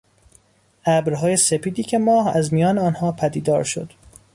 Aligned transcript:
ابرهای 0.85 1.37
سپیدی 1.37 1.83
که 1.83 1.97
ماه 1.97 2.37
از 2.37 2.53
میان 2.53 2.77
آنها 2.77 3.11
پدیدار 3.11 3.63
شد 3.63 3.93